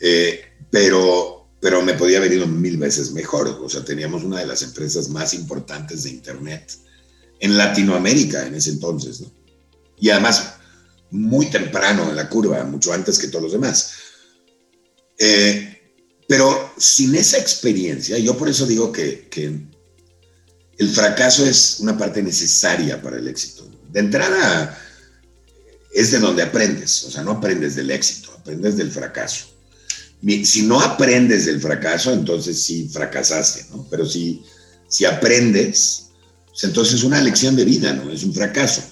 [0.00, 3.46] eh, pero, pero me podía haber ido mil veces mejor.
[3.62, 6.72] O sea, teníamos una de las empresas más importantes de Internet
[7.38, 9.32] en Latinoamérica en ese entonces, ¿no?
[10.00, 10.54] Y además,
[11.12, 13.92] muy temprano en la curva, mucho antes que todos los demás.
[15.18, 15.92] Eh,
[16.26, 19.56] pero sin esa experiencia, yo por eso digo que, que
[20.78, 23.70] el fracaso es una parte necesaria para el éxito.
[23.92, 24.82] De entrada,
[25.96, 29.46] es de donde aprendes, o sea, no aprendes del éxito, aprendes del fracaso.
[30.44, 33.86] Si no aprendes del fracaso, entonces sí fracasaste, ¿no?
[33.90, 34.42] Pero si,
[34.88, 36.08] si aprendes,
[36.46, 38.10] pues entonces es una lección de vida, ¿no?
[38.10, 38.82] Es un fracaso.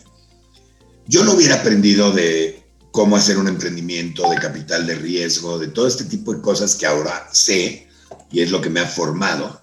[1.07, 5.87] Yo no hubiera aprendido de cómo hacer un emprendimiento, de capital de riesgo, de todo
[5.87, 7.87] este tipo de cosas que ahora sé
[8.31, 9.63] y es lo que me ha formado,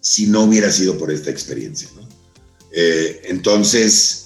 [0.00, 2.06] si no hubiera sido por esta experiencia, ¿no?
[2.72, 4.23] Eh, entonces,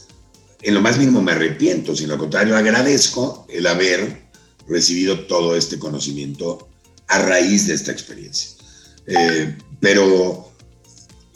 [0.63, 4.29] en lo más mínimo me arrepiento, sino al contrario, agradezco el haber
[4.69, 6.69] recibido todo este conocimiento
[7.07, 8.51] a raíz de esta experiencia.
[9.07, 10.53] Eh, pero,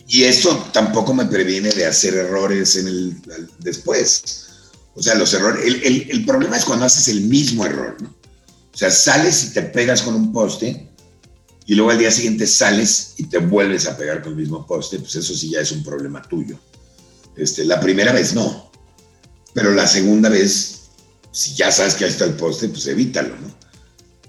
[0.09, 3.17] y esto tampoco me previene de hacer errores en el,
[3.61, 4.47] después.
[4.95, 8.15] O sea, los errores, el, el, problema es cuando haces el mismo error, ¿no?
[8.75, 10.89] O sea, sales y te pegas con un poste
[11.67, 14.99] y luego al día siguiente sales y te vuelves a pegar con el mismo poste,
[14.99, 16.59] pues eso sí ya es un problema tuyo.
[17.37, 18.72] Este, la primera vez no,
[19.55, 20.83] pero la segunda vez,
[21.31, 23.55] si ya sabes que ahí está el poste, pues evítalo, ¿no?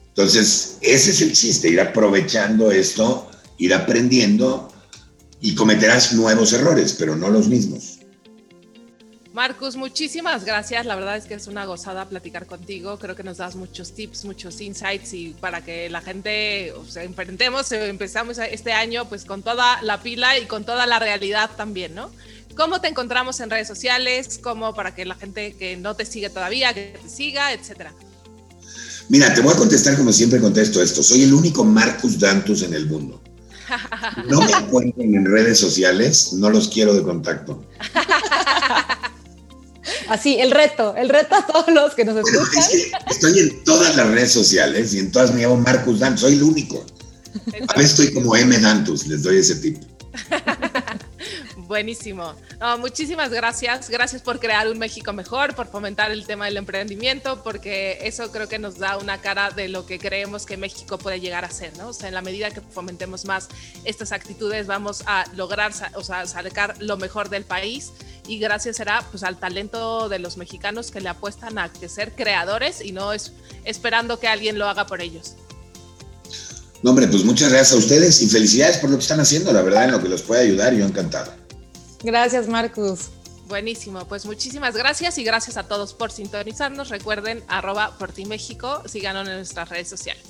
[0.10, 4.72] Entonces, ese es el chiste, ir aprovechando esto, ir aprendiendo
[5.42, 8.00] y cometerás nuevos errores, pero no los mismos.
[9.34, 10.86] Marcus, muchísimas gracias.
[10.86, 13.00] La verdad es que es una gozada platicar contigo.
[13.00, 17.04] Creo que nos das muchos tips, muchos insights y para que la gente, o sea,
[17.04, 21.96] emprendemos, empezamos este año pues con toda la pila y con toda la realidad también,
[21.96, 22.12] ¿no?
[22.56, 24.40] ¿Cómo te encontramos en redes sociales?
[24.42, 27.94] ¿Cómo para que la gente que no te sigue todavía, que te siga, etcétera?
[29.10, 31.04] Mira, te voy a contestar como siempre contesto esto.
[31.04, 33.22] Soy el único Marcus Dantus en el mundo.
[34.28, 37.66] No me encuentren en redes sociales, no los quiero de contacto.
[40.08, 42.64] Así, el reto, el reto a todos los que nos escuchan.
[43.10, 46.44] estoy en todas las redes sociales y en todas me llamo Marcus Dantus, soy el
[46.44, 46.86] único.
[47.68, 49.80] A veces estoy como M Dantus, les doy ese tipo.
[51.74, 52.36] Buenísimo.
[52.78, 53.90] muchísimas gracias.
[53.90, 58.48] Gracias por crear un México mejor, por fomentar el tema del emprendimiento, porque eso creo
[58.48, 61.76] que nos da una cara de lo que creemos que México puede llegar a ser,
[61.80, 61.88] ¿no?
[61.88, 63.48] O sea, en la medida que fomentemos más
[63.86, 67.92] estas actitudes, vamos a lograr, o sea, sacar lo mejor del país
[68.28, 72.12] y gracias será pues al talento de los mexicanos que le apuestan a que ser
[72.12, 73.32] creadores y no es
[73.66, 75.38] esperando que alguien lo haga por ellos.
[76.84, 79.64] No, hombre, pues muchas gracias a ustedes y felicidades por lo que están haciendo, la
[79.64, 81.43] verdad, en lo que los puede ayudar, yo encantado.
[82.04, 83.10] Gracias, Marcus.
[83.48, 86.90] Buenísimo, pues muchísimas gracias y gracias a todos por sintonizarnos.
[86.90, 90.24] Recuerden, arroba por ti México, síganos en nuestras redes sociales.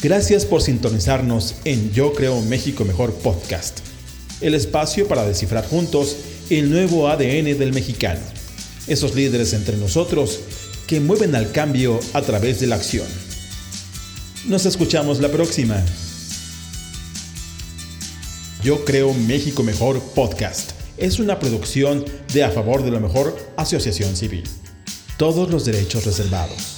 [0.00, 3.80] Gracias por sintonizarnos en Yo Creo México Mejor Podcast,
[4.40, 6.16] el espacio para descifrar juntos
[6.50, 8.20] el nuevo ADN del mexicano,
[8.86, 10.38] esos líderes entre nosotros
[10.86, 13.27] que mueven al cambio a través de la acción.
[14.48, 15.84] Nos escuchamos la próxima.
[18.62, 20.70] Yo creo México Mejor Podcast.
[20.96, 24.44] Es una producción de A Favor de lo Mejor Asociación Civil.
[25.18, 26.77] Todos los derechos reservados.